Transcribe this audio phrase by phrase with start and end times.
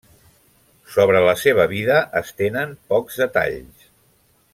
[0.93, 3.85] Sobre la seva vida es tenen pocs detalls.